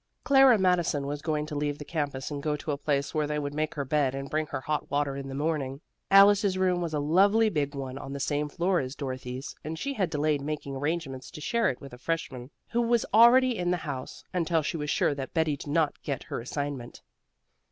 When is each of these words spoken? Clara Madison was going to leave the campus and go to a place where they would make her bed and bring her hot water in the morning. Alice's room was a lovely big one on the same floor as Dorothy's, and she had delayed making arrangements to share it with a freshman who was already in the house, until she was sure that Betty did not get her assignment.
Clara 0.23 0.57
Madison 0.57 1.05
was 1.05 1.21
going 1.21 1.45
to 1.45 1.53
leave 1.53 1.77
the 1.77 1.85
campus 1.85 2.31
and 2.31 2.41
go 2.41 2.55
to 2.55 2.71
a 2.71 2.77
place 2.79 3.13
where 3.13 3.27
they 3.27 3.37
would 3.37 3.53
make 3.53 3.75
her 3.75 3.85
bed 3.85 4.15
and 4.15 4.31
bring 4.31 4.47
her 4.47 4.61
hot 4.61 4.89
water 4.89 5.15
in 5.15 5.27
the 5.27 5.35
morning. 5.35 5.79
Alice's 6.09 6.57
room 6.57 6.81
was 6.81 6.95
a 6.95 6.99
lovely 6.99 7.49
big 7.49 7.75
one 7.75 7.99
on 7.99 8.11
the 8.11 8.19
same 8.19 8.49
floor 8.49 8.79
as 8.79 8.95
Dorothy's, 8.95 9.53
and 9.63 9.77
she 9.77 9.93
had 9.93 10.09
delayed 10.09 10.41
making 10.41 10.75
arrangements 10.75 11.29
to 11.29 11.39
share 11.39 11.69
it 11.69 11.79
with 11.79 11.93
a 11.93 11.99
freshman 11.99 12.49
who 12.71 12.81
was 12.81 13.05
already 13.13 13.55
in 13.55 13.69
the 13.69 13.77
house, 13.77 14.23
until 14.33 14.63
she 14.63 14.75
was 14.75 14.89
sure 14.89 15.13
that 15.13 15.35
Betty 15.35 15.55
did 15.55 15.67
not 15.69 16.01
get 16.01 16.23
her 16.23 16.39
assignment. 16.41 17.03